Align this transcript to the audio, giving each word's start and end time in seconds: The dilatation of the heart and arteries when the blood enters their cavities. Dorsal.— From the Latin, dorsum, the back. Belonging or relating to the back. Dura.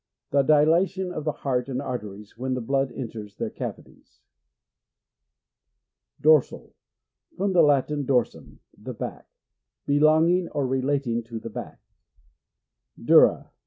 The 0.31 0.41
dilatation 0.41 1.11
of 1.11 1.25
the 1.25 1.31
heart 1.31 1.69
and 1.69 1.79
arteries 1.79 2.35
when 2.35 2.55
the 2.55 2.59
blood 2.59 2.91
enters 2.91 3.35
their 3.35 3.51
cavities. 3.51 4.19
Dorsal.— 6.19 6.73
From 7.37 7.53
the 7.53 7.61
Latin, 7.61 8.07
dorsum, 8.07 8.61
the 8.75 8.95
back. 8.95 9.27
Belonging 9.85 10.49
or 10.49 10.65
relating 10.65 11.21
to 11.25 11.39
the 11.39 11.51
back. 11.51 11.81
Dura. 12.99 13.51